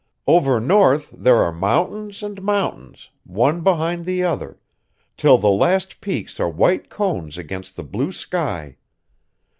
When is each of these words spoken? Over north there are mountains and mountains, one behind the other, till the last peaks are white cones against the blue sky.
Over 0.25 0.59
north 0.59 1.11
there 1.11 1.43
are 1.43 1.53
mountains 1.53 2.23
and 2.23 2.41
mountains, 2.41 3.09
one 3.23 3.61
behind 3.61 4.03
the 4.03 4.23
other, 4.23 4.59
till 5.15 5.37
the 5.37 5.51
last 5.51 6.01
peaks 6.01 6.39
are 6.39 6.49
white 6.49 6.89
cones 6.89 7.37
against 7.37 7.75
the 7.75 7.83
blue 7.83 8.11
sky. 8.11 8.77